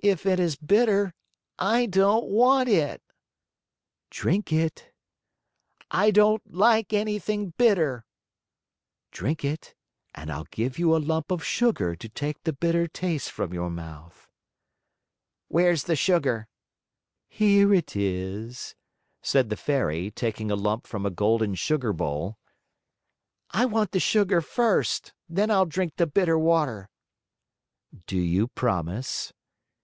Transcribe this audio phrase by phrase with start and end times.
[0.00, 1.12] "If it is bitter,
[1.58, 3.02] I don't want it."
[4.10, 4.92] "Drink it!"
[5.90, 8.04] "I don't like anything bitter."
[9.10, 9.74] "Drink it
[10.14, 13.70] and I'll give you a lump of sugar to take the bitter taste from your
[13.70, 14.30] mouth."
[15.48, 16.46] "Where's the sugar?"
[17.26, 18.76] "Here it is,"
[19.20, 22.38] said the Fairy, taking a lump from a golden sugar bowl.
[23.50, 26.88] "I want the sugar first, then I'll drink the bitter water."
[28.06, 29.32] "Do you promise?"